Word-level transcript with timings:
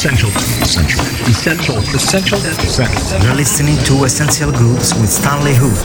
Essential. 0.00 0.30
Essential. 0.30 1.04
Essential. 1.28 1.76
Essential. 1.94 2.38
Essential. 2.38 3.22
You're 3.22 3.34
listening 3.34 3.76
to 3.84 4.04
Essential 4.04 4.50
Grooves 4.50 4.94
with 4.94 5.10
Stanley 5.10 5.52
Hood. 5.54 5.76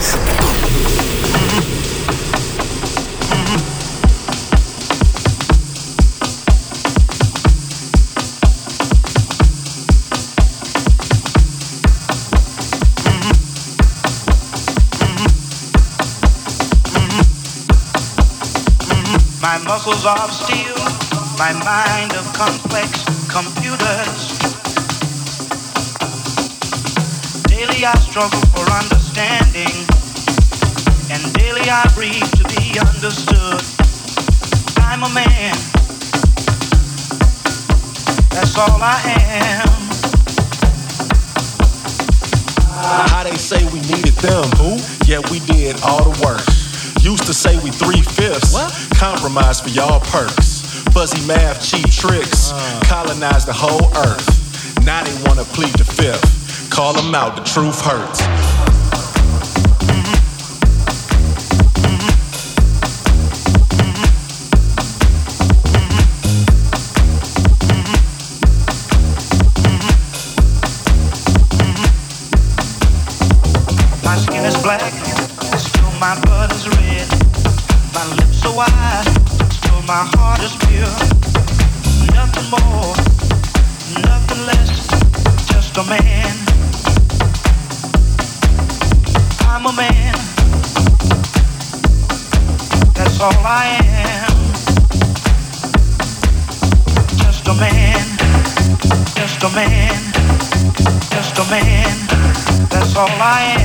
My 19.42 19.58
muscles 19.66 20.06
are 20.06 20.18
of 20.20 20.32
steel, 20.32 20.74
my 21.38 21.52
mind 21.66 22.14
of 22.14 22.24
complex 22.32 23.15
computers. 23.36 24.40
Daily 27.52 27.84
I 27.84 27.94
struggle 28.00 28.40
for 28.56 28.64
understanding, 28.72 29.76
and 31.12 31.20
daily 31.34 31.68
I 31.68 31.84
breathe 31.96 32.32
to 32.40 32.44
be 32.56 32.80
understood. 32.80 33.60
I'm 34.78 35.04
a 35.04 35.12
man, 35.12 35.52
that's 38.32 38.56
all 38.58 38.80
I 38.80 39.02
am. 39.04 39.68
How 43.12 43.24
they 43.26 43.36
say 43.36 43.66
we 43.74 43.82
needed 43.82 44.16
them, 44.24 44.46
who? 44.56 44.80
Yeah, 45.12 45.20
we 45.30 45.40
did 45.42 45.76
all 45.84 46.10
the 46.10 46.16
work. 46.24 46.40
Used 47.04 47.26
to 47.26 47.34
say 47.34 47.62
we 47.62 47.70
three 47.70 48.02
fifths. 48.02 48.54
What? 48.54 48.72
Compromise 48.98 49.60
for 49.60 49.70
y'all 49.72 50.00
perks. 50.00 50.45
Fuzzy 50.96 51.28
math, 51.28 51.62
cheap 51.62 51.92
tricks. 51.92 52.54
Colonize 52.88 53.46
the 53.46 53.52
whole 53.52 53.84
earth. 53.98 54.86
Now 54.86 55.04
they 55.04 55.14
wanna 55.28 55.44
plead 55.44 55.74
the 55.74 55.84
fifth. 55.84 56.72
Call 56.72 56.94
them 56.94 57.14
out, 57.14 57.36
the 57.36 57.44
truth 57.44 57.82
hurts. 57.82 58.45
That's 102.70 102.96
all 102.98 103.22
I 103.22 103.58
am. 103.60 103.65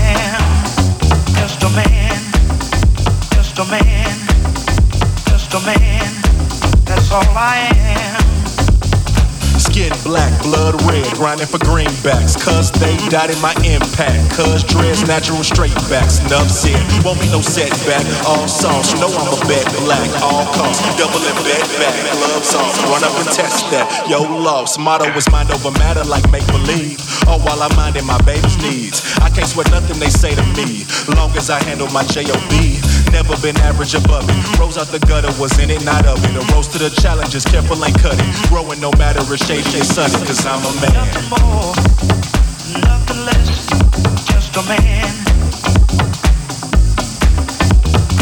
Grinding 11.20 11.46
for 11.46 11.60
greenbacks. 11.60 12.32
Cuz 12.32 12.72
they 12.80 12.96
dotted 13.12 13.36
my 13.44 13.52
impact. 13.60 14.32
Cuz 14.32 14.64
dreads 14.64 15.04
natural 15.06 15.44
straight 15.44 15.76
backs. 15.92 16.16
Enough 16.24 16.48
said, 16.48 16.80
won't 17.04 17.20
be 17.20 17.28
no 17.28 17.44
setback. 17.44 18.00
All 18.24 18.48
songs, 18.48 18.88
you 18.90 18.98
know 19.04 19.12
I'm 19.12 19.28
a 19.28 19.36
bet 19.44 19.68
black. 19.84 20.08
All 20.24 20.48
costs, 20.56 20.80
double 20.96 21.20
and 21.20 21.40
bet 21.44 21.60
back. 21.76 21.92
Gloves 22.16 22.54
off, 22.56 22.72
run 22.88 23.04
up 23.04 23.12
and 23.20 23.28
test 23.36 23.68
that. 23.68 24.08
Yo, 24.08 24.24
loves, 24.24 24.78
motto 24.78 25.12
is 25.12 25.28
mind 25.30 25.50
over 25.52 25.70
matter 25.76 26.04
like 26.04 26.24
make 26.32 26.46
believe. 26.46 26.96
All 27.28 27.38
while 27.40 27.60
I'm 27.62 27.76
minding 27.76 28.06
my 28.06 28.18
baby's 28.24 28.56
needs. 28.64 29.04
I 29.20 29.28
can't 29.28 29.46
sweat 29.46 29.70
nothing 29.70 30.00
they 30.00 30.08
say 30.08 30.34
to 30.34 30.44
me. 30.56 30.88
Long 31.16 31.36
as 31.36 31.50
I 31.50 31.62
handle 31.68 31.88
my 31.92 32.02
J.O.B. 32.04 32.80
Never 33.12 33.36
been 33.42 33.56
average 33.58 33.94
above 33.94 34.24
it. 34.28 34.58
Rose 34.58 34.78
out 34.78 34.88
the 34.88 34.98
gutter, 35.00 35.32
was 35.40 35.58
in 35.58 35.70
it, 35.70 35.84
not 35.84 36.06
of 36.06 36.24
it. 36.24 36.34
A 36.36 36.54
rose 36.54 36.68
to 36.68 36.78
the 36.78 36.90
challenges, 37.02 37.44
careful 37.44 37.84
ain't 37.84 37.98
cut 38.00 38.14
it. 38.14 38.48
Growing 38.48 38.80
no 38.80 38.90
matter 38.98 39.20
if 39.20 39.40
shady 39.40 39.62
sunny, 39.82 40.14
cause 40.26 40.46
I'm 40.46 40.62
a 40.64 40.72
man. 40.80 40.94
Nothing 40.94 41.28
more, 41.30 41.74
nothing 42.80 43.20
less, 43.26 43.66
just 44.26 44.56
a 44.56 44.62
man. 44.66 45.10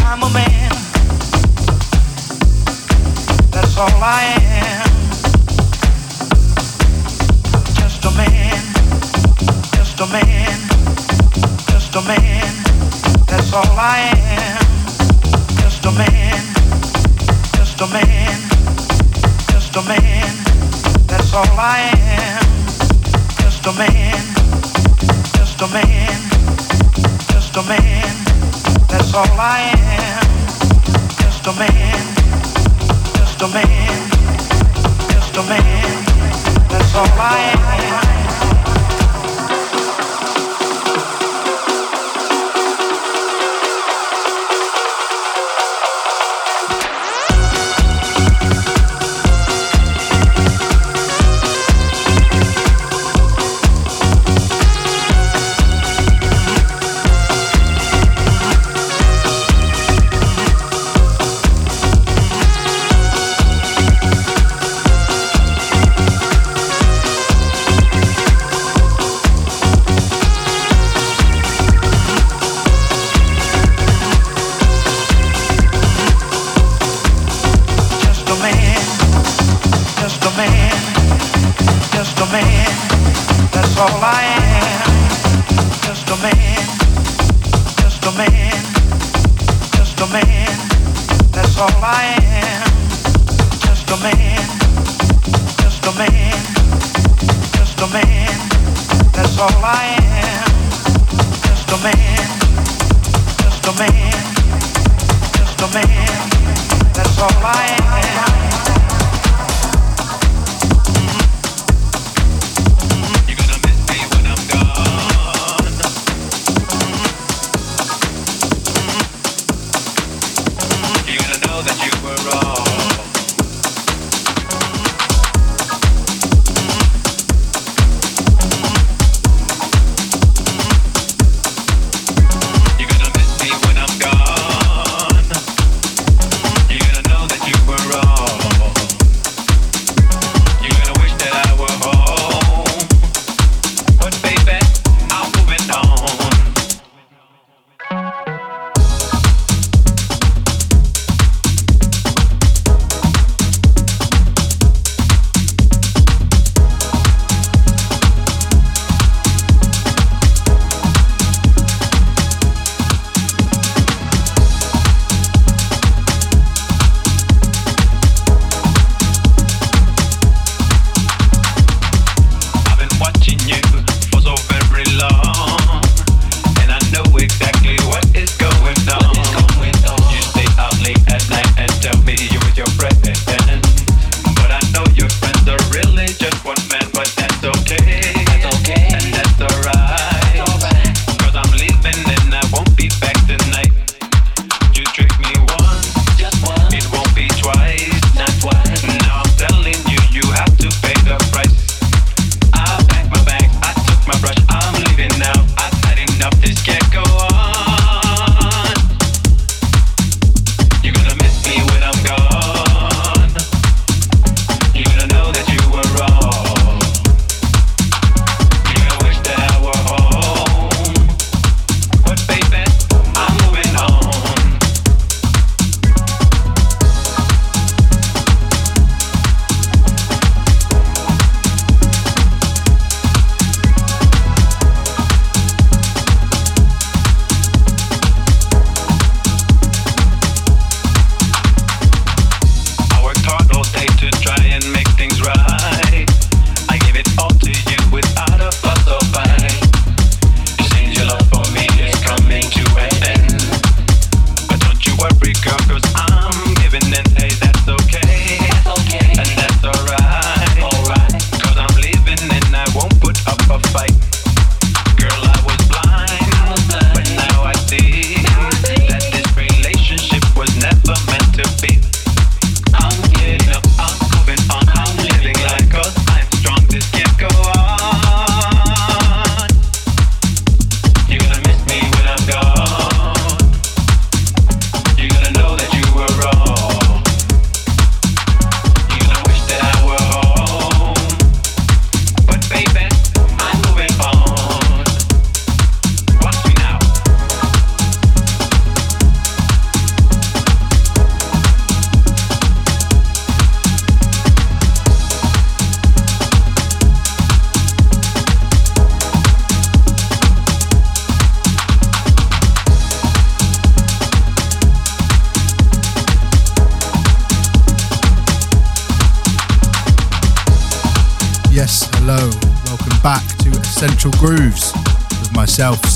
I'm 0.05 0.23
a 0.23 0.31
man. 0.31 0.73
That's 3.53 3.77
all 3.77 4.03
I 4.03 4.23
am. 4.51 4.89
Just 7.77 8.05
a 8.05 8.11
man. 8.17 8.61
Just 9.77 10.01
a 10.01 10.07
man. 10.07 10.59
Just 11.69 11.95
a 11.95 12.03
man. 12.03 12.65
That's 13.27 13.53
all 13.53 13.79
I 13.79 14.11
am. 14.13 14.18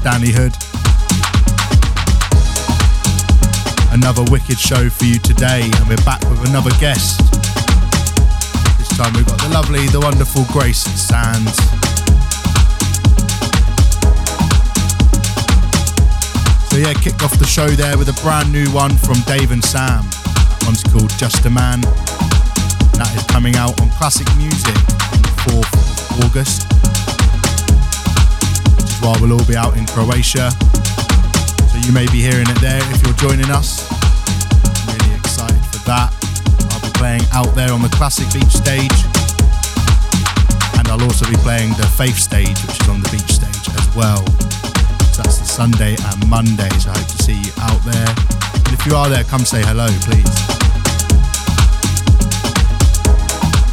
Stanley 0.02 0.32
Hood. 0.34 0.50
Another 3.94 4.25
wicked 4.32 4.58
show 4.58 4.90
for 4.90 5.04
you 5.04 5.20
today, 5.20 5.62
and 5.62 5.88
we're 5.88 6.02
back 6.02 6.19
with 6.28 6.43
another 6.50 6.75
guest. 6.81 7.22
This 8.82 8.90
time 8.99 9.14
we've 9.14 9.25
got 9.25 9.38
the 9.38 9.50
lovely, 9.54 9.87
the 9.94 10.00
wonderful 10.00 10.43
Grace 10.50 10.82
Sands. 10.82 11.54
So 16.66 16.82
yeah, 16.82 16.94
kicked 16.99 17.22
off 17.22 17.38
the 17.38 17.46
show 17.46 17.69
there 17.69 17.96
with 17.96 18.08
a 18.08 18.19
brand 18.26 18.50
new 18.50 18.66
one 18.75 18.96
from 18.96 19.22
Dave 19.22 19.52
and 19.52 19.62
Sam. 19.62 20.02
One's 20.66 20.82
called 20.82 21.11
Just 21.16 21.47
a 21.47 21.50
Man. 21.50 21.80
That 22.99 23.12
is 23.14 23.23
coming 23.30 23.54
out 23.54 23.80
on 23.80 23.88
Classic 23.90 24.26
Music 24.37 24.75
on 25.14 25.23
the 25.23 25.30
4th 25.47 26.18
of 26.18 26.25
August 26.26 26.72
while 29.02 29.18
we'll 29.21 29.35
all 29.35 29.47
be 29.47 29.56
out 29.56 29.76
in 29.76 29.85
Croatia. 29.87 30.50
So 31.66 31.76
you 31.82 31.92
may 31.92 32.06
be 32.14 32.23
hearing 32.23 32.47
it 32.47 32.61
there 32.62 32.78
if 32.94 33.02
you're 33.02 33.18
joining 33.18 33.50
us. 33.50 33.82
I'm 33.90 34.94
really 34.94 35.18
excited 35.18 35.59
for 35.75 35.82
that. 35.90 36.14
I'll 36.71 36.80
be 36.80 36.94
playing 36.94 37.26
out 37.35 37.50
there 37.59 37.73
on 37.75 37.82
the 37.82 37.90
Classic 37.99 38.30
Beach 38.30 38.54
stage. 38.54 38.94
And 40.78 40.87
I'll 40.87 41.02
also 41.02 41.26
be 41.26 41.37
playing 41.42 41.75
the 41.75 41.87
Faith 41.99 42.16
stage, 42.16 42.54
which 42.62 42.78
is 42.78 42.88
on 42.88 43.02
the 43.02 43.11
beach 43.11 43.35
stage 43.35 43.66
as 43.75 43.87
well. 43.99 44.23
So 45.11 45.26
that's 45.26 45.38
the 45.38 45.50
Sunday 45.50 45.99
and 45.99 46.18
Monday, 46.30 46.71
so 46.78 46.94
I 46.94 46.99
hope 46.99 47.11
to 47.11 47.23
see 47.26 47.42
you 47.42 47.52
out 47.59 47.82
there. 47.82 48.11
And 48.54 48.73
if 48.73 48.87
you 48.87 48.94
are 48.94 49.09
there, 49.11 49.25
come 49.25 49.44
say 49.44 49.62
hello, 49.66 49.90
please. 50.06 50.30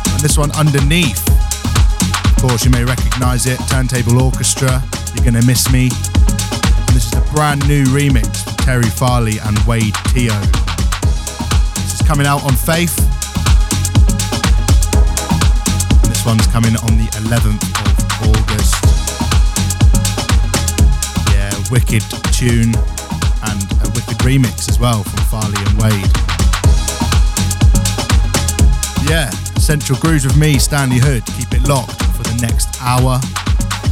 And 0.10 0.20
this 0.26 0.38
one 0.38 0.52
underneath, 0.58 1.22
of 1.30 2.38
course, 2.42 2.66
you 2.66 2.72
may 2.72 2.84
recognize 2.84 3.46
it 3.46 3.60
Turntable 3.70 4.22
Orchestra. 4.22 4.82
You're 5.16 5.26
Gonna 5.26 5.46
Miss 5.46 5.72
Me. 5.72 5.90
And 5.90 6.96
this 6.96 7.08
is 7.08 7.14
a 7.14 7.22
brand 7.34 7.68
new 7.68 7.84
remix 7.86 8.44
from 8.44 8.56
Terry 8.58 8.90
Farley 8.90 9.40
and 9.40 9.58
Wade 9.68 9.96
Teo. 10.14 10.34
This 11.76 12.00
is 12.00 12.08
coming 12.08 12.26
out 12.26 12.44
on 12.44 12.54
Faith. 12.54 12.96
This 16.08 16.26
one's 16.26 16.48
coming 16.48 16.76
on 16.78 16.98
the 16.98 17.08
11th 17.26 17.64
of 17.86 18.30
August. 18.30 18.84
Yeah, 21.34 21.54
wicked 21.72 22.04
tune 22.34 22.76
and 23.50 23.64
a 23.82 23.90
wicked 23.96 24.18
remix 24.26 24.70
as 24.70 24.80
well 24.80 25.04
from 25.04 25.20
Farley 25.26 25.58
and 25.58 25.82
Wade. 25.82 26.12
Yeah, 29.10 29.30
Essential 29.56 29.96
Grooves 29.98 30.26
with 30.26 30.38
me, 30.38 30.60
Stanley 30.60 31.00
Hood. 31.00 31.26
Keep 31.38 31.54
it 31.54 31.68
locked 31.68 32.04
for 32.16 32.24
the 32.24 32.38
next 32.42 32.82
hour. 32.82 33.20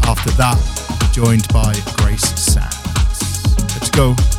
After 0.03 0.31
that, 0.31 0.76
joined 1.17 1.47
by 1.47 1.74
Grace 1.95 2.21
Sands. 2.21 3.57
Let's 3.74 3.89
go. 3.89 4.37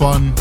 11th 0.00 0.33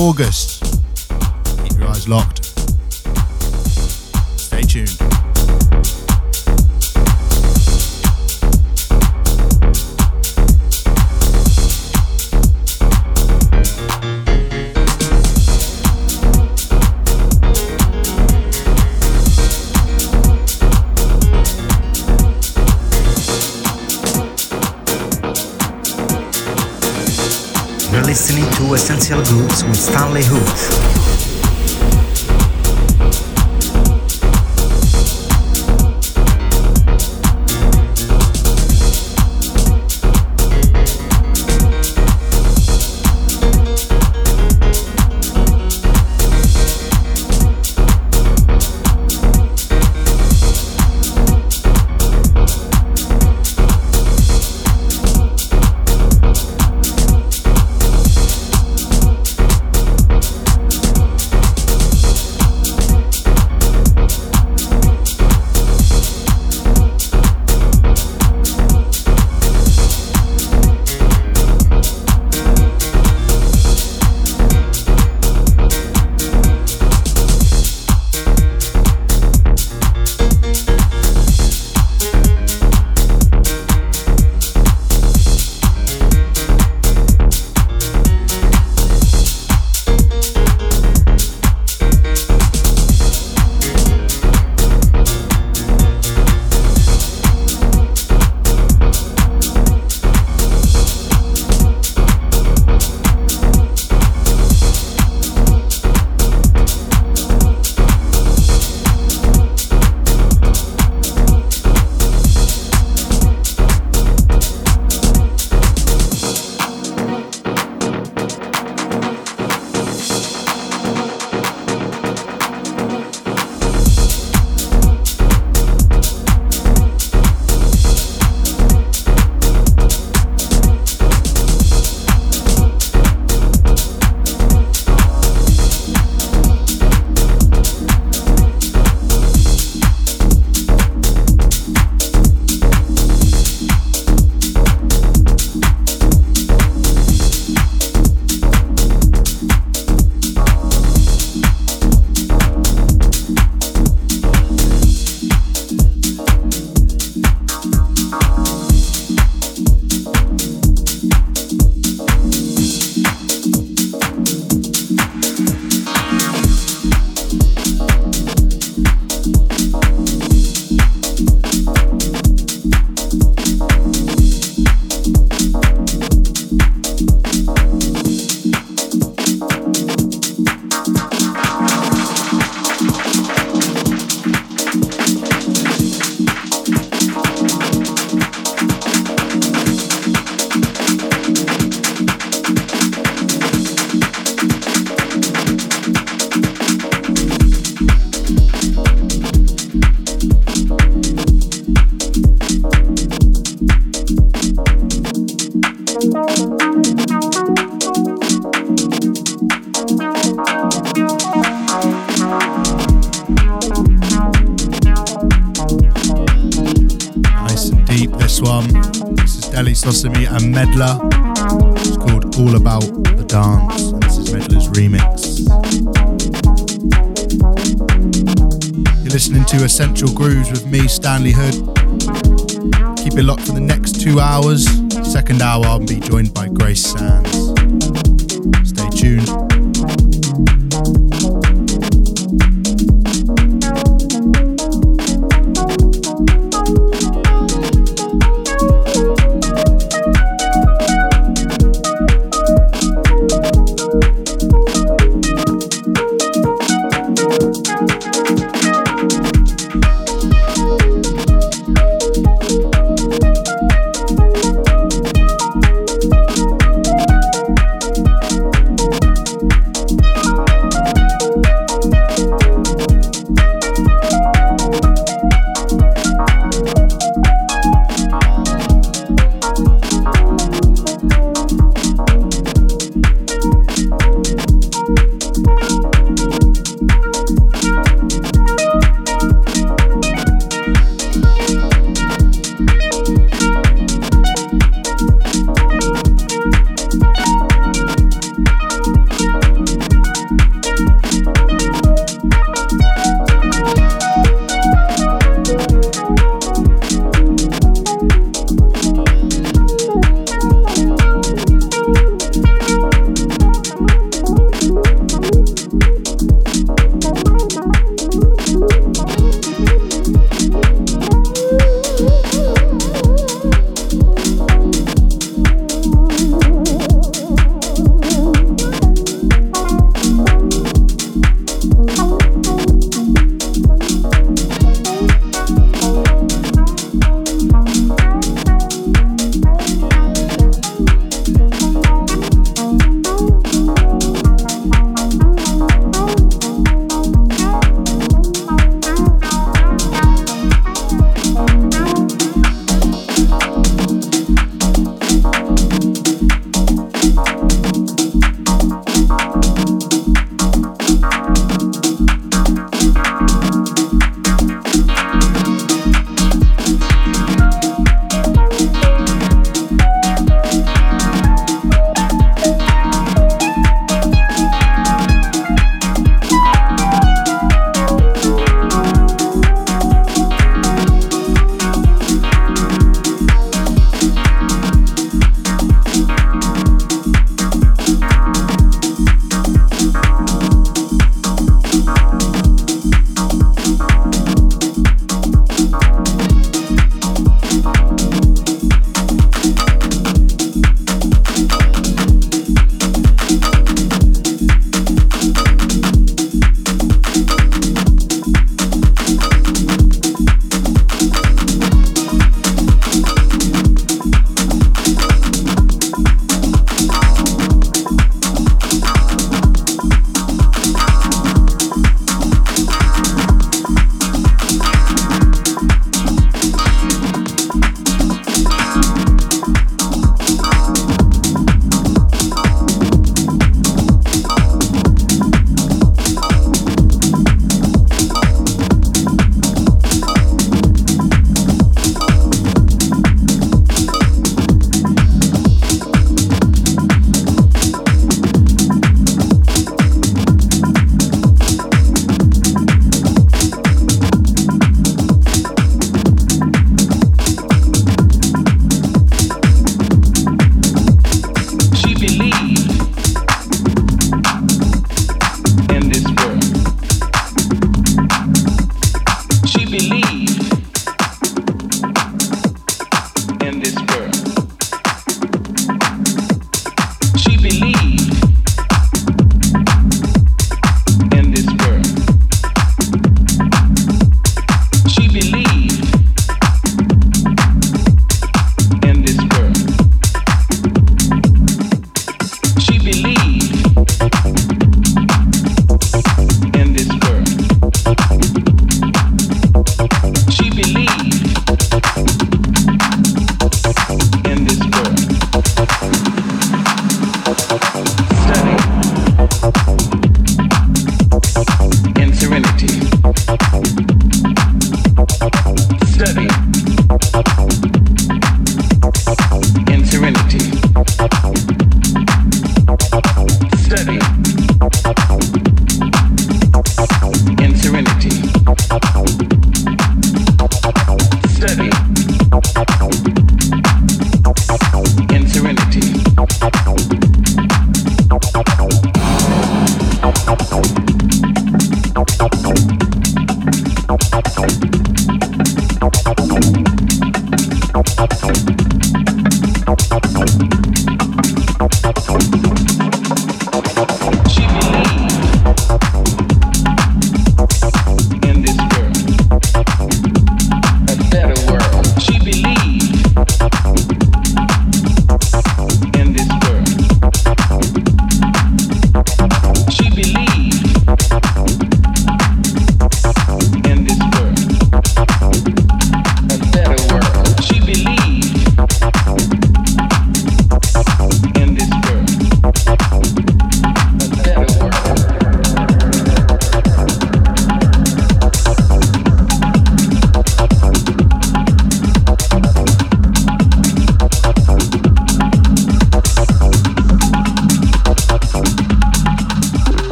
August. 0.00 0.49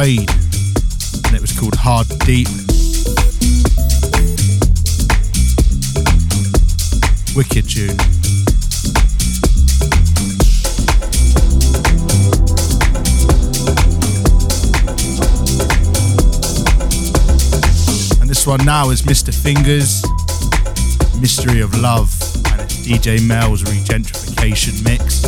And 0.00 1.34
it 1.34 1.42
was 1.42 1.52
called 1.52 1.74
Hard 1.74 2.08
Deep. 2.20 2.48
Wicked 7.36 7.68
tune. 7.68 7.90
And 18.20 18.30
this 18.30 18.46
one 18.46 18.64
now 18.64 18.88
is 18.88 19.02
Mr. 19.02 19.34
Fingers, 19.34 20.02
Mystery 21.20 21.60
of 21.60 21.78
Love, 21.78 22.10
and 22.46 22.62
it's 22.62 22.86
DJ 22.86 23.20
Mel's 23.28 23.64
ReGentryfication 23.64 24.82
Mix. 24.82 25.20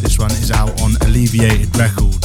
This 0.00 0.16
one 0.16 0.30
is 0.30 0.52
out 0.52 0.80
on 0.80 0.92
Alleviated 1.00 1.76
Records. 1.76 2.19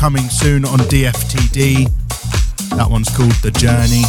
Coming 0.00 0.30
soon 0.30 0.64
on 0.64 0.78
DFTD. 0.78 1.84
That 2.74 2.88
one's 2.90 3.14
called 3.14 3.32
The 3.42 3.50
Journey. 3.50 4.00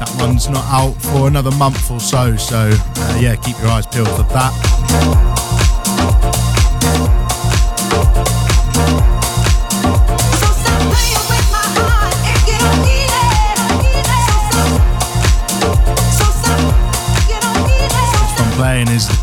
That 0.00 0.12
one's 0.18 0.48
not 0.48 0.64
out 0.64 1.00
for 1.00 1.28
another 1.28 1.52
month 1.52 1.88
or 1.92 2.00
so, 2.00 2.34
so 2.34 2.70
uh, 2.72 3.18
yeah, 3.20 3.36
keep 3.36 3.56
your 3.60 3.68
eyes 3.68 3.86
peeled 3.86 4.08
for 4.08 4.24
that. 4.34 5.29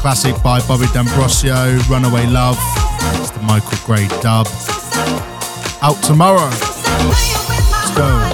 Classic 0.07 0.41
by 0.41 0.65
Bobby 0.69 0.85
D'Ambrosio, 0.93 1.77
Runaway 1.89 2.27
Love. 2.27 2.57
It's 3.19 3.29
the 3.31 3.41
Michael 3.41 3.77
Gray 3.85 4.07
dub. 4.21 4.47
Out 5.81 6.01
tomorrow. 6.01 6.49
Let's 7.09 7.91
go. 7.93 8.27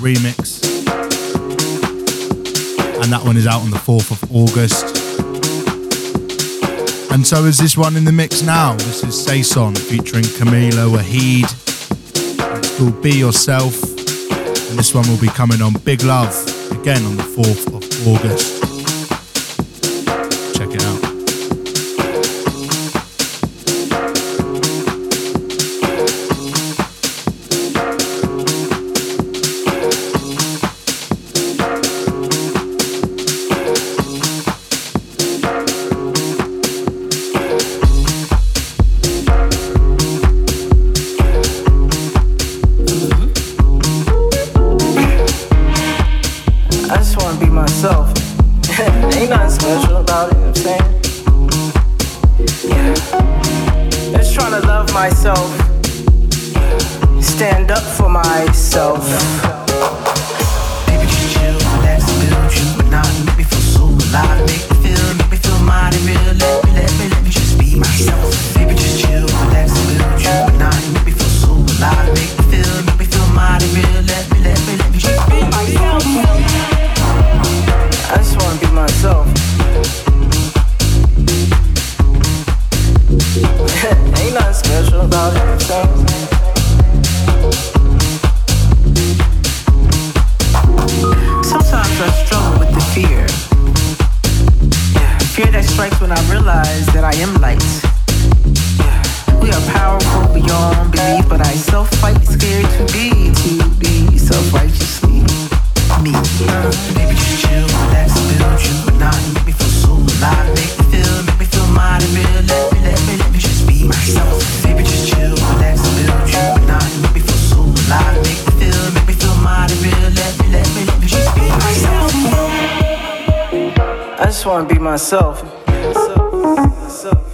remix. 0.00 0.64
And 3.02 3.12
that 3.12 3.24
one 3.24 3.36
is 3.36 3.46
out 3.46 3.62
on 3.62 3.70
the 3.70 3.76
4th 3.76 4.10
of 4.10 4.34
August. 4.34 4.96
And 7.12 7.26
so 7.26 7.44
is 7.44 7.58
this 7.58 7.76
one 7.76 7.96
in 7.96 8.04
the 8.04 8.12
mix 8.12 8.42
now. 8.42 8.74
This 8.74 9.02
is 9.04 9.24
Saison 9.24 9.74
featuring 9.74 10.24
Kameelah 10.24 10.96
Waheed. 10.96 11.48
It's 12.58 12.78
called 12.78 13.02
Be 13.02 13.12
Yourself. 13.12 13.74
And 14.70 14.78
this 14.78 14.94
one 14.94 15.08
will 15.08 15.20
be 15.20 15.28
coming 15.28 15.60
on 15.60 15.72
Big 15.84 16.02
Love 16.02 16.34
again 16.72 17.04
on 17.04 17.16
the 17.16 17.24
4th 17.24 17.66
of 17.74 18.08
August. 18.08 18.59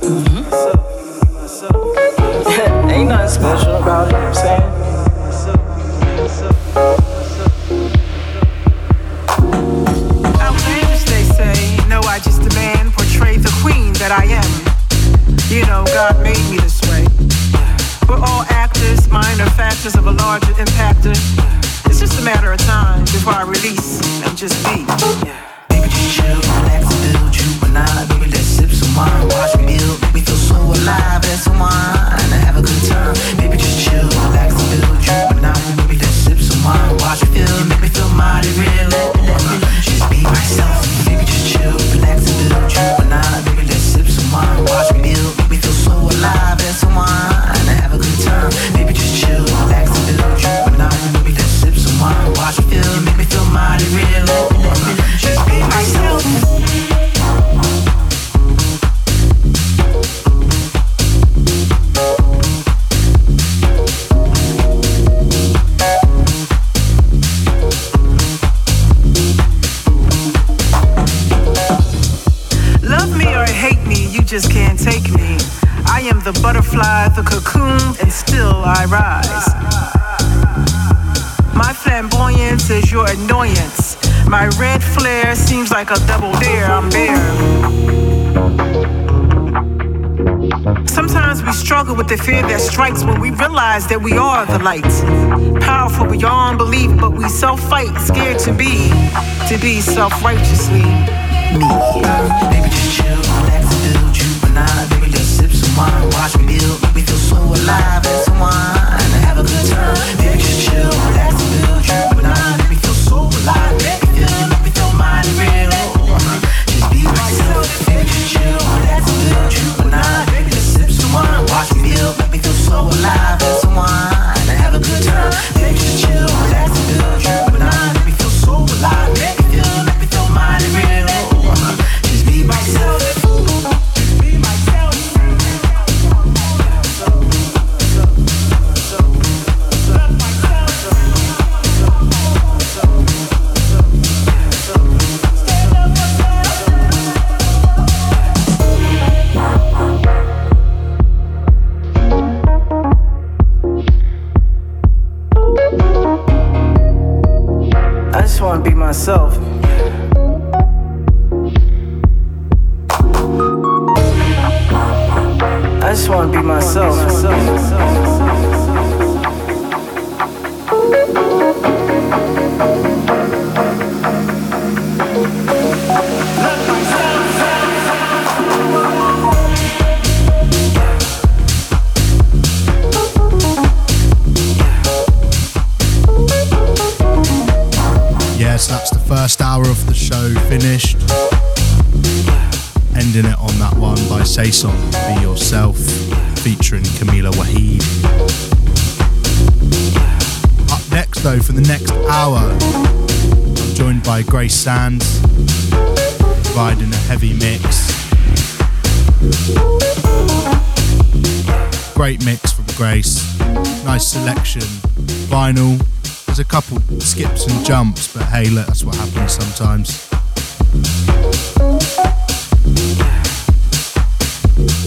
Uh-huh. 0.08 0.35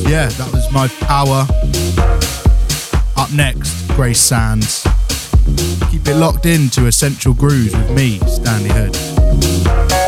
Yeah, 0.10 0.26
that 0.26 0.52
was 0.52 0.72
my 0.72 0.88
power. 1.06 1.46
Up 3.16 3.32
next, 3.32 3.88
Grace 3.90 4.20
Sands. 4.20 4.82
Keep 5.92 6.08
it 6.08 6.16
locked 6.16 6.48
in 6.48 6.68
to 6.72 6.88
Essential 6.88 7.36
Grooves 7.36 7.76
with 7.76 7.92
me, 7.92 8.18
Stanley 8.22 8.72
Hood. 8.72 9.99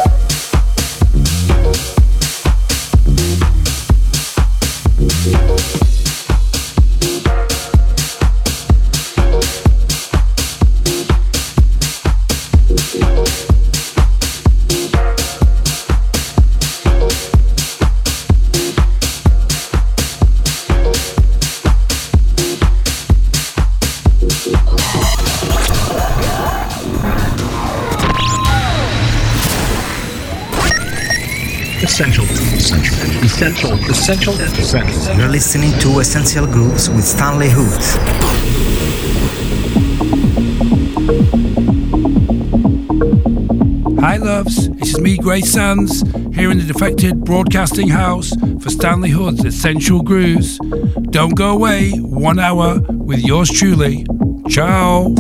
Essential. 33.41 33.73
Essential. 33.89 34.33
Essential. 34.35 34.59
Essential. 34.59 35.15
You're 35.15 35.27
listening 35.27 35.71
to 35.79 35.99
Essential 35.99 36.45
Grooves 36.45 36.91
with 36.91 37.03
Stanley 37.03 37.49
Hood. 37.49 37.81
Hi, 43.99 44.17
loves. 44.17 44.69
This 44.69 44.93
is 44.93 45.01
me, 45.01 45.17
Grace 45.17 45.51
Sands, 45.51 46.03
here 46.35 46.51
in 46.51 46.59
the 46.59 46.65
Defected 46.71 47.25
Broadcasting 47.25 47.87
House 47.89 48.31
for 48.61 48.69
Stanley 48.69 49.09
Hood's 49.09 49.43
Essential 49.43 50.03
Grooves. 50.03 50.59
Don't 51.09 51.35
go 51.35 51.49
away. 51.49 51.93
One 51.93 52.37
hour 52.37 52.81
with 52.91 53.21
yours 53.21 53.49
truly. 53.49 54.05
Ciao. 54.49 55.15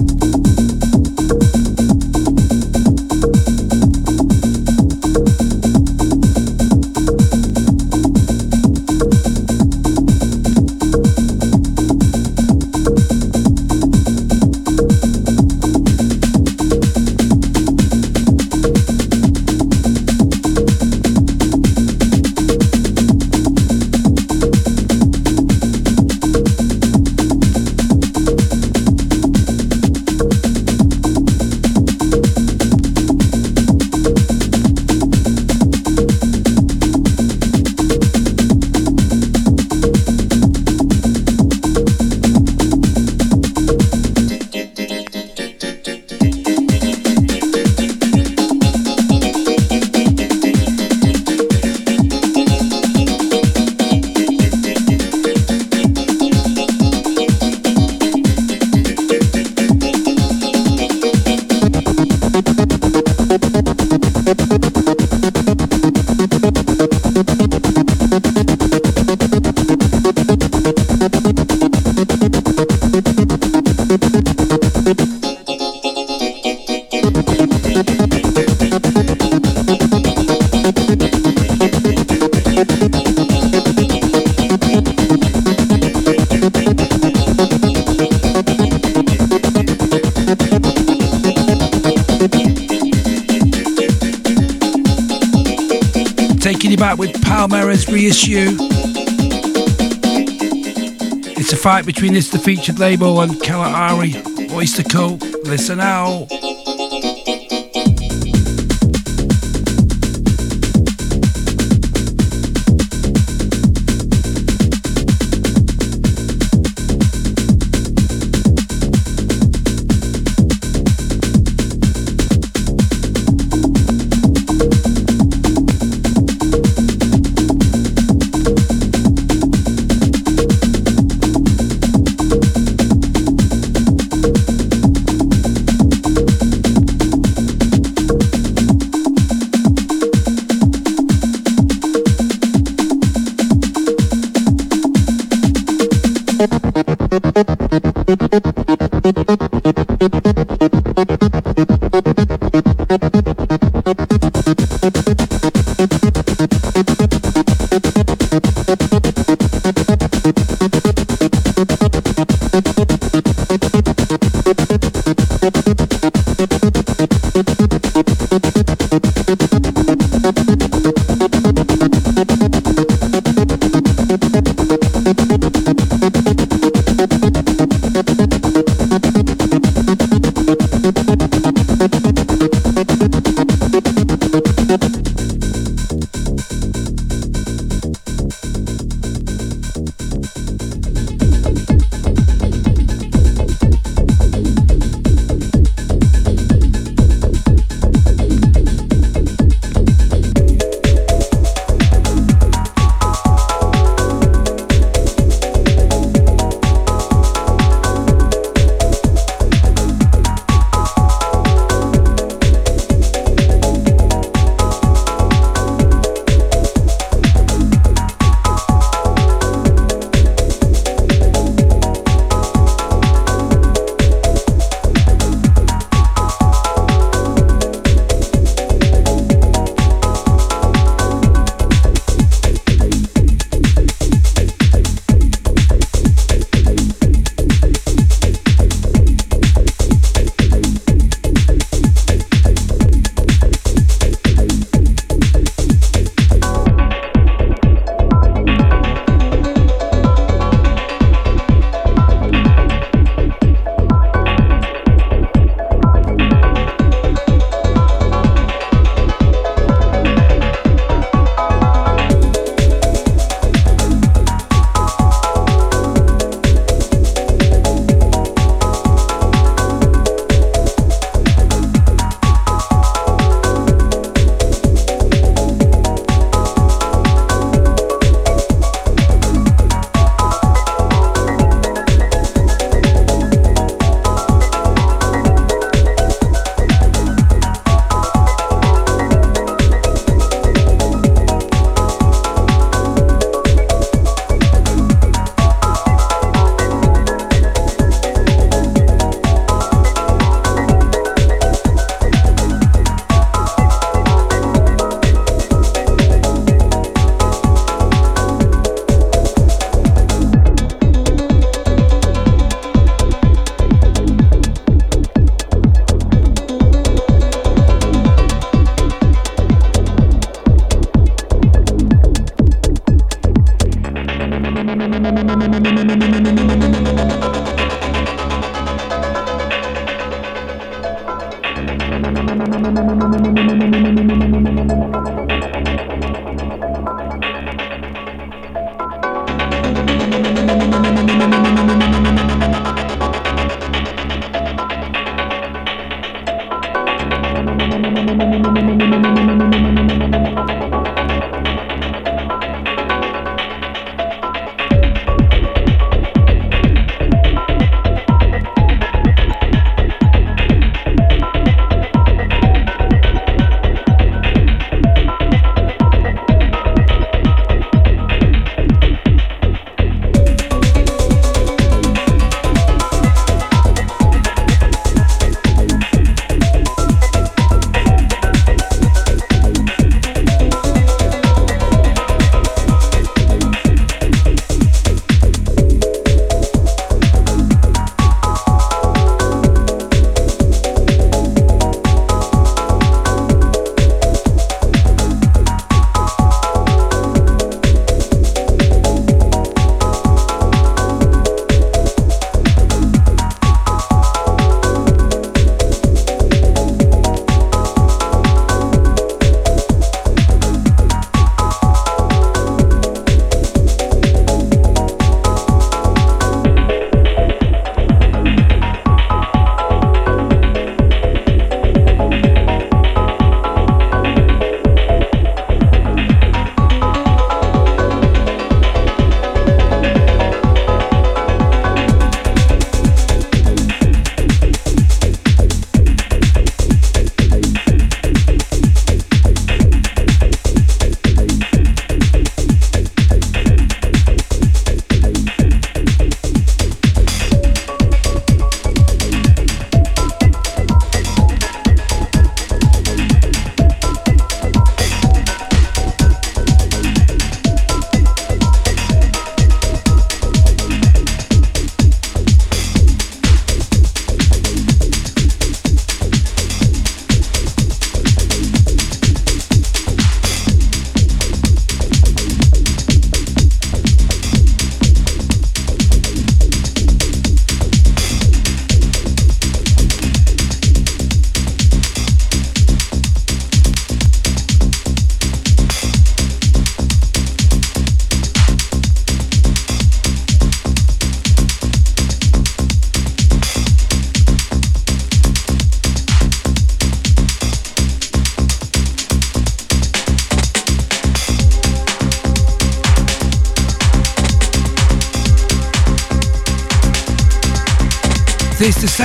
Between 102.01 102.15
this 102.15 102.29
the 102.31 102.39
featured 102.39 102.79
label 102.79 103.21
and 103.21 103.39
Kalahari 103.39 104.13
Oystercult. 104.49 105.21
Listen 105.45 105.79
out. 105.79 106.40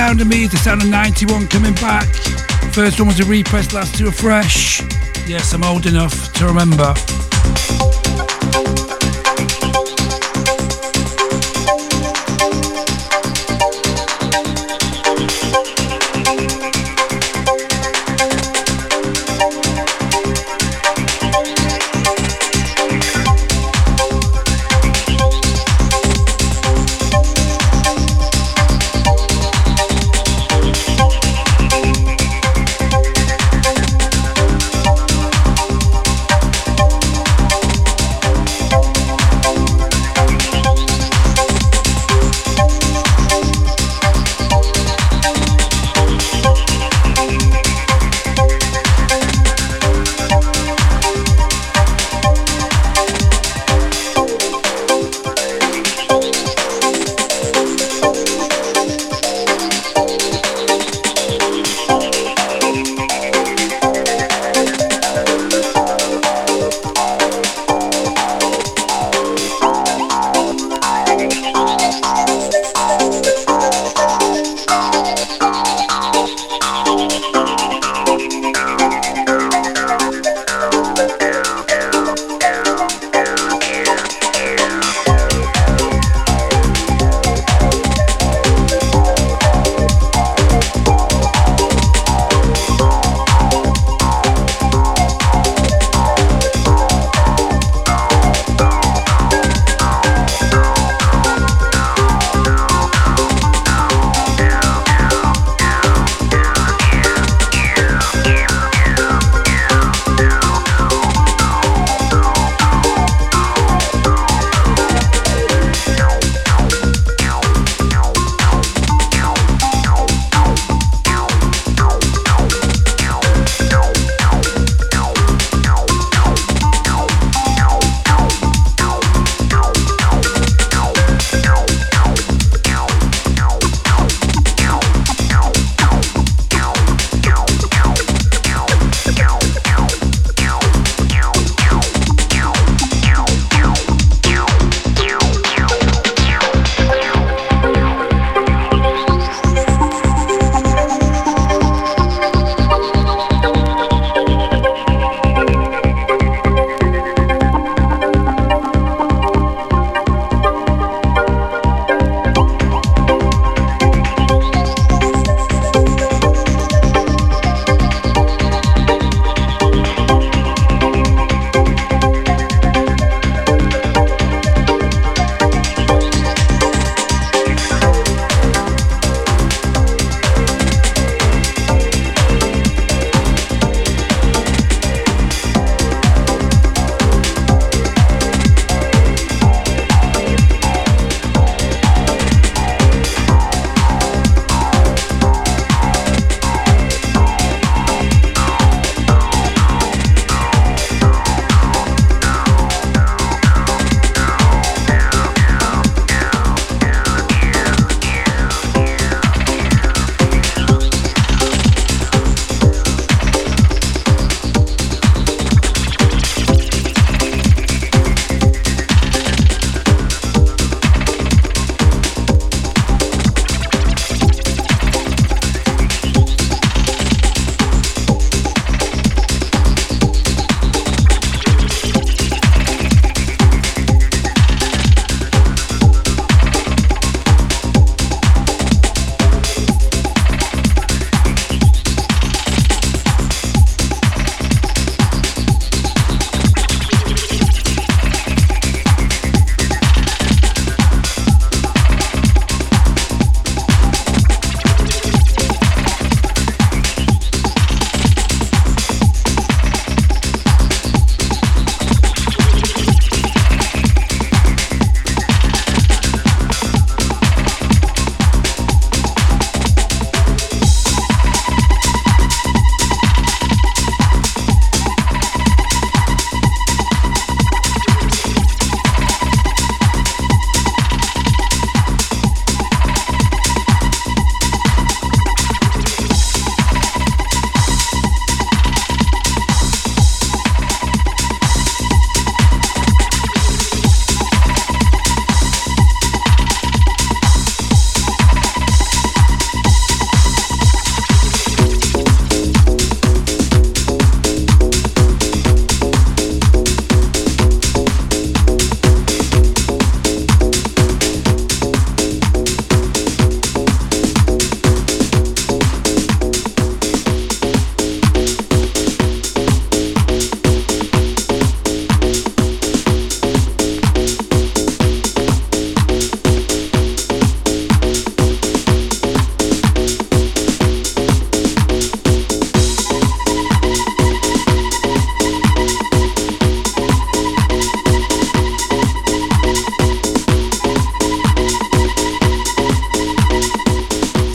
Sound 0.07 0.21
of 0.21 0.27
me, 0.29 0.47
the 0.47 0.55
sound 0.55 0.81
of 0.81 0.87
91 0.87 1.47
coming 1.47 1.73
back. 1.73 2.07
First 2.71 2.97
one 2.97 3.09
was 3.09 3.19
a 3.19 3.25
repress, 3.25 3.73
last 3.73 3.93
two 3.97 4.07
are 4.07 4.11
fresh. 4.11 4.81
Yes, 5.27 5.51
I'm 5.51 5.65
old 5.65 5.85
enough 5.85 6.31
to 6.35 6.45
remember. 6.45 6.93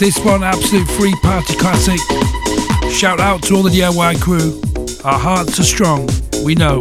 This 0.02 0.18
one, 0.24 0.42
absolute 0.42 0.88
free 0.88 1.14
party 1.22 1.54
classic. 1.54 2.00
Shout 2.90 3.20
out 3.20 3.40
to 3.44 3.54
all 3.54 3.62
the 3.62 3.70
DIY 3.70 4.20
crew. 4.20 4.60
Our 5.04 5.16
hearts 5.16 5.60
are 5.60 5.62
strong, 5.62 6.08
we 6.44 6.56
know. 6.56 6.80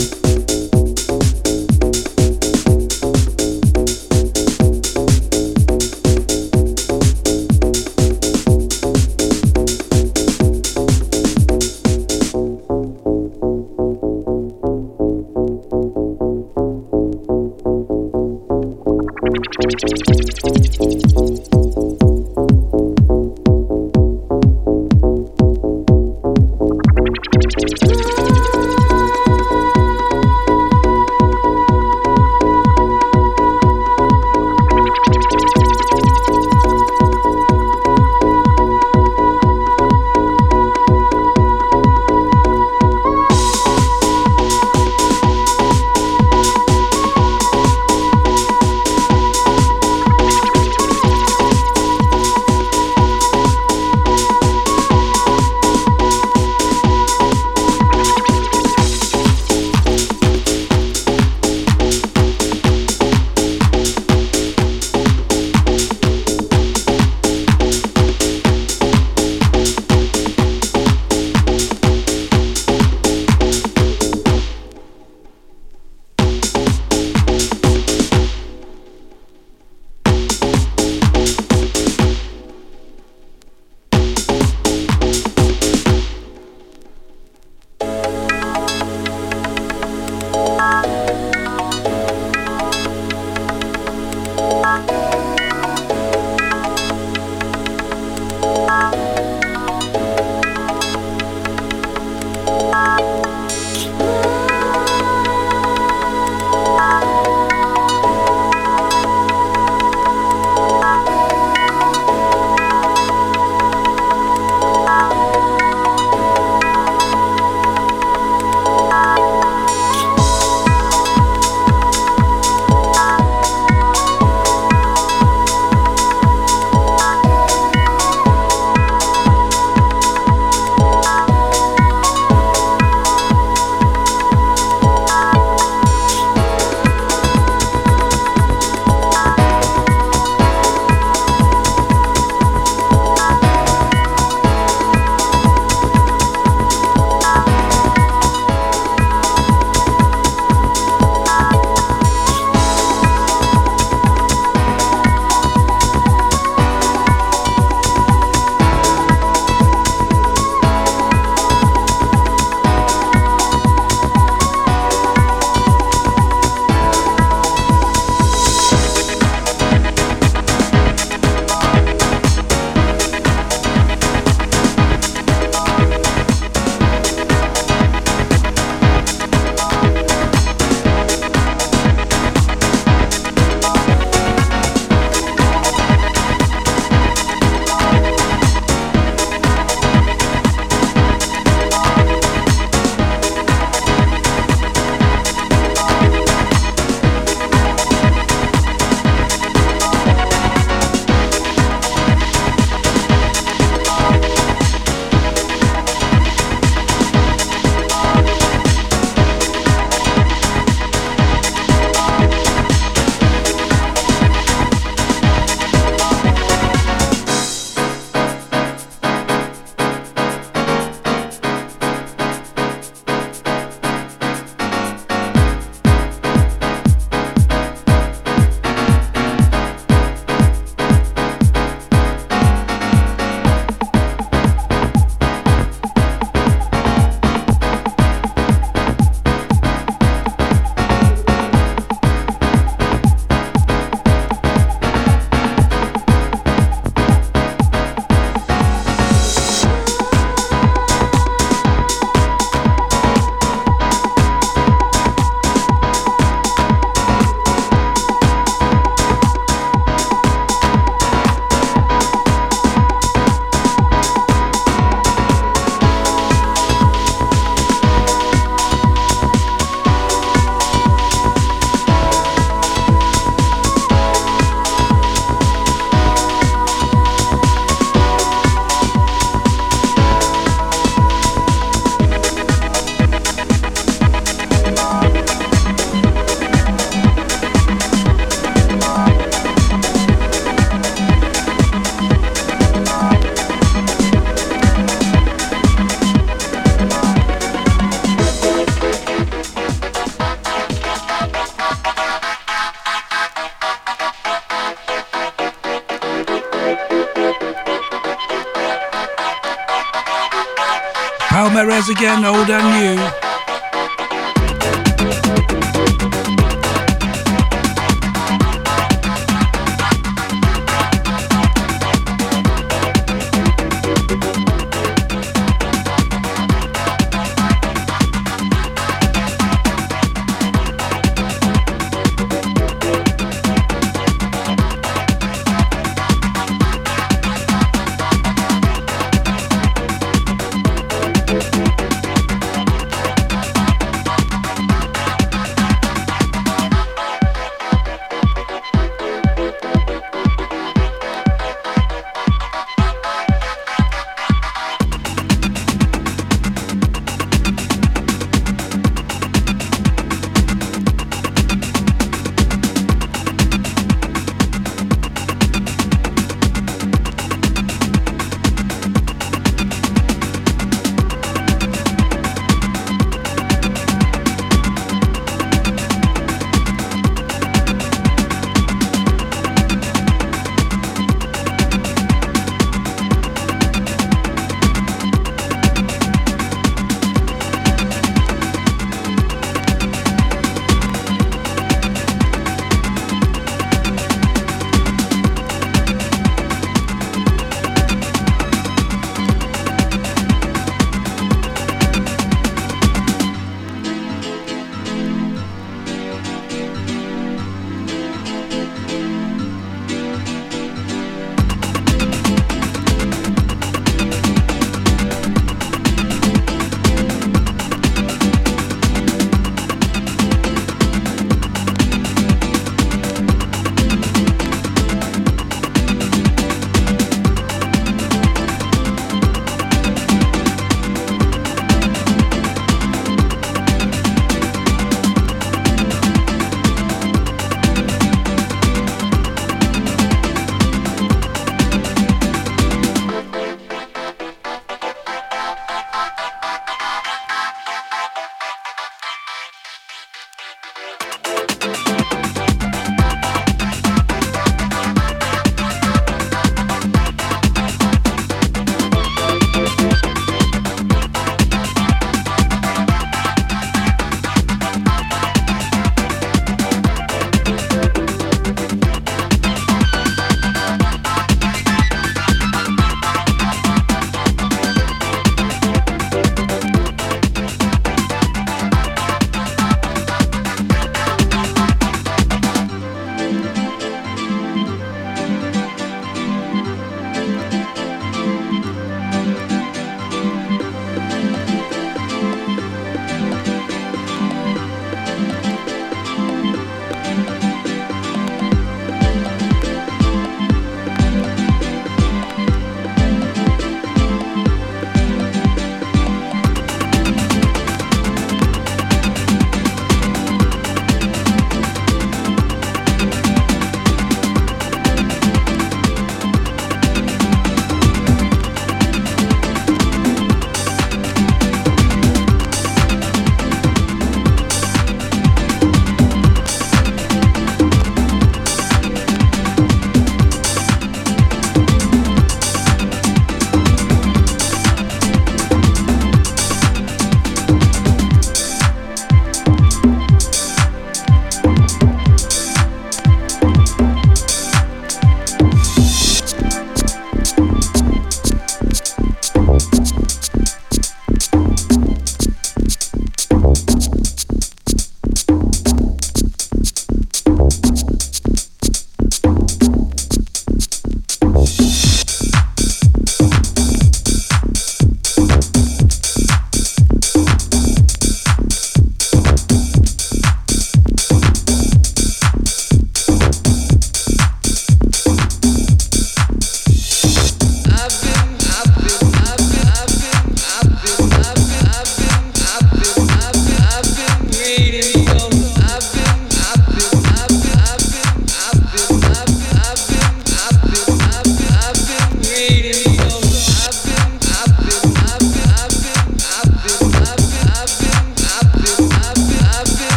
Palmares 311.91 311.97
again, 311.97 312.25
old 312.25 312.49
and 312.49 312.60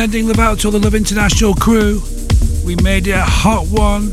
Sending 0.00 0.28
love 0.28 0.38
out 0.38 0.58
to 0.60 0.68
all 0.68 0.72
the 0.72 0.78
Love 0.78 0.94
International 0.94 1.52
crew. 1.52 2.00
We 2.64 2.74
made 2.76 3.06
it 3.06 3.10
a 3.10 3.20
hot 3.20 3.66
one. 3.66 4.08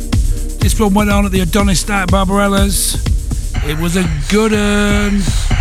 This 0.60 0.78
one 0.78 0.94
went 0.94 1.10
on 1.10 1.26
at 1.26 1.32
the 1.32 1.40
Adonis 1.40 1.88
Night 1.88 2.12
Barbarella's. 2.12 2.96
It 3.64 3.80
was 3.80 3.96
a 3.96 4.04
good 4.30 4.52
one. 4.52 5.57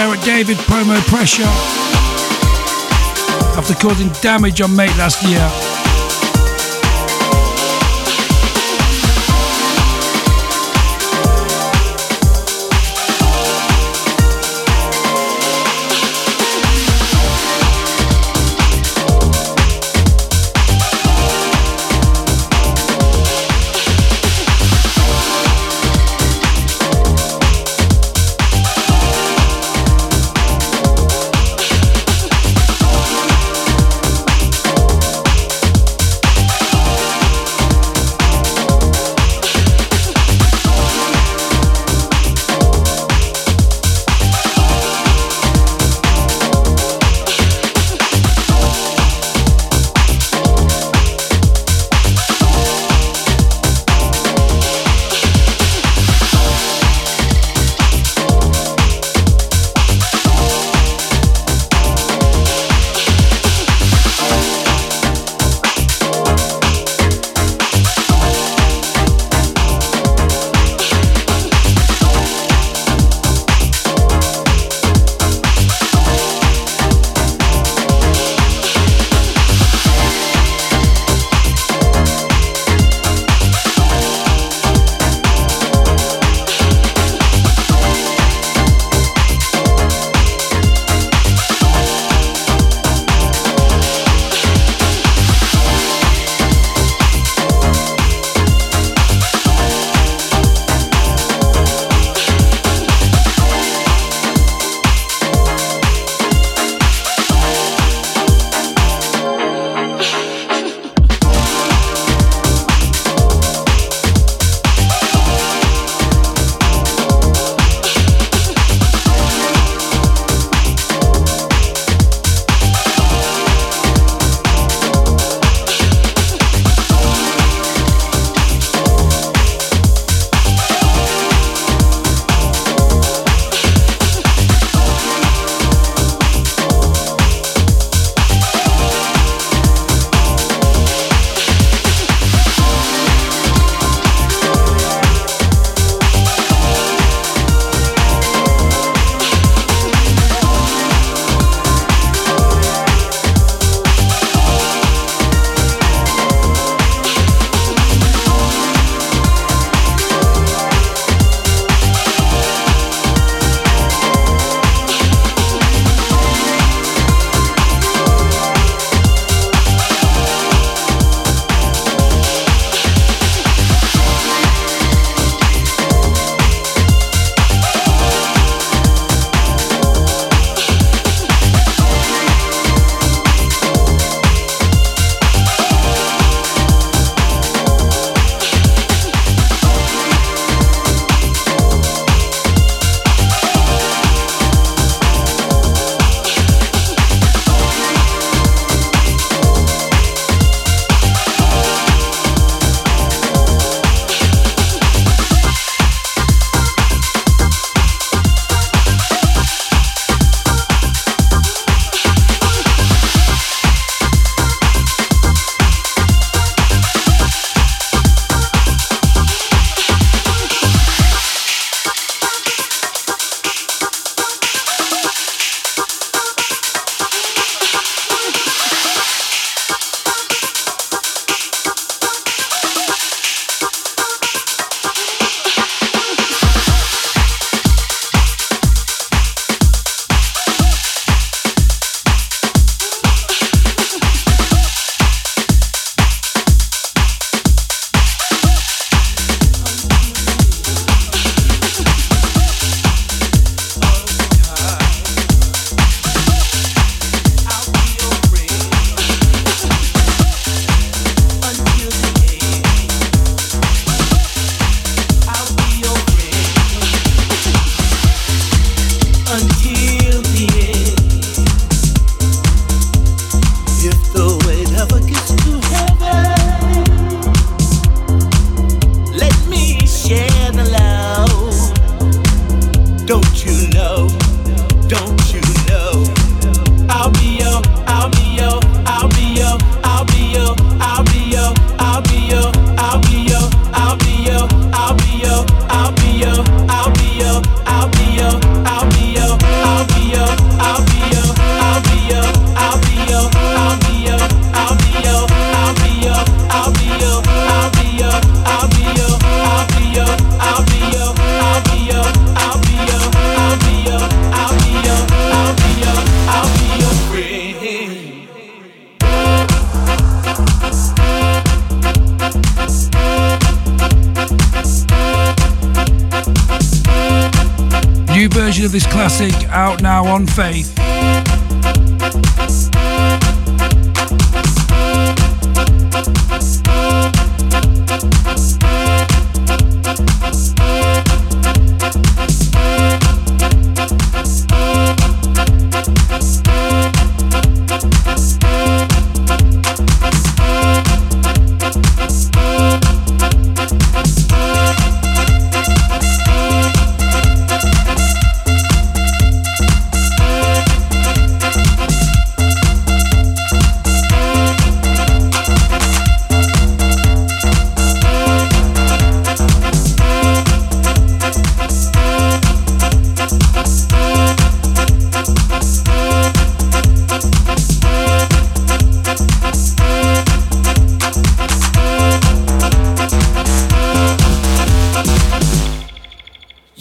Gareth 0.00 0.24
David 0.24 0.56
promo 0.56 0.98
pressure 1.08 1.42
after 3.58 3.74
causing 3.74 4.08
damage 4.22 4.62
on 4.62 4.74
Mate 4.74 4.96
last 4.96 5.22
year. 5.28 5.69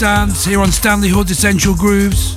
sounds 0.00 0.46
here 0.46 0.62
on 0.62 0.72
Stanley 0.72 1.10
Hood's 1.10 1.30
Essential 1.30 1.74
Grooves. 1.74 2.32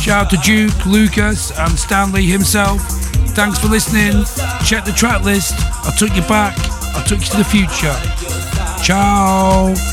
Shout 0.00 0.26
out 0.26 0.30
to 0.30 0.36
Duke, 0.36 0.86
Lucas, 0.86 1.50
and 1.58 1.76
Stanley 1.76 2.22
himself. 2.22 2.80
Thanks 3.34 3.58
for 3.58 3.66
listening. 3.66 4.24
Check 4.64 4.84
the 4.84 4.92
track 4.92 5.24
list. 5.24 5.54
I 5.58 5.92
took 5.98 6.14
you 6.14 6.22
back. 6.22 6.56
I 6.94 7.02
took 7.08 7.18
you 7.18 7.26
to 7.26 7.36
the 7.38 7.44
future. 7.44 7.96
Ciao. 8.80 9.89